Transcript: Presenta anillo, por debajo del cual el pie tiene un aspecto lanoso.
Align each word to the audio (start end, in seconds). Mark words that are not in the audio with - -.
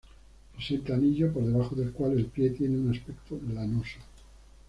Presenta 0.55 0.95
anillo, 0.95 1.31
por 1.31 1.43
debajo 1.45 1.75
del 1.75 1.91
cual 1.91 2.13
el 2.13 2.25
pie 2.25 2.49
tiene 2.49 2.75
un 2.79 2.89
aspecto 2.89 3.39
lanoso. 3.53 3.99